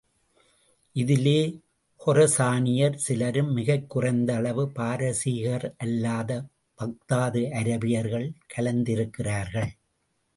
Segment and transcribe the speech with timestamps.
[0.91, 1.59] இதிலே
[2.05, 6.43] கொரசானியர் சிலரும், மிகக் குறைந்த அளவு பாரசீகர்க அல்லது
[6.77, 9.69] பாக்தாது அராபியர்கள் கலந்திருக்கிறார்கள்.